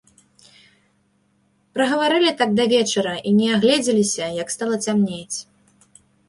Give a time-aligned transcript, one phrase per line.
[1.77, 5.37] Прагаварылі так да вечара і не агледзеліся, як стала цямнець.